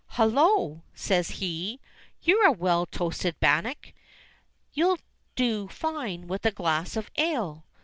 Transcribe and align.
"Hullo!" 0.15 0.81
says 1.05 1.29
he, 1.29 1.79
"you're 2.23 2.47
a 2.47 2.51
well 2.51 2.87
toasted 2.87 3.39
bannock. 3.39 3.93
You'll 4.73 4.97
do 5.35 5.67
fine 5.67 6.25
with 6.27 6.43
a 6.43 6.49
glass 6.49 6.95
of 6.97 7.11
ale 7.19 7.65